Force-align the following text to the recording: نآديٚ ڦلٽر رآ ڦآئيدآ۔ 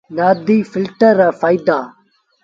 نآديٚ 0.15 0.69
ڦلٽر 0.71 1.11
رآ 1.19 1.27
ڦآئيدآ۔ 1.41 1.77